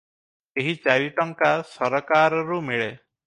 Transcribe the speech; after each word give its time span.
ଏହି 0.61 0.71
ଚାରି 0.85 1.11
ଟଙ୍କା 1.19 1.51
ସରକାରରୁ 1.75 2.61
ମିଳେ। 2.71 2.89